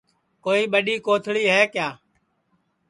کوئی 0.43 0.63
ٻڈؔی 0.71 0.95
کوتھݪی 1.05 1.43
ہے 1.53 1.61
کیا 1.73 1.87